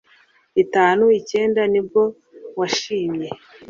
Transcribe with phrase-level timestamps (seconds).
[0.63, 2.03] itanu icyenda ni bwo
[2.57, 3.29] washimye